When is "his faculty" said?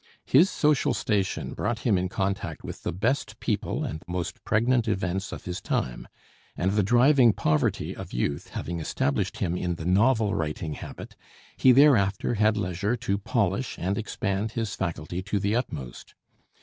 14.53-15.21